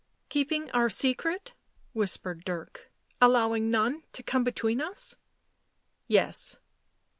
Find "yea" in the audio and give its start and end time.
6.07-6.31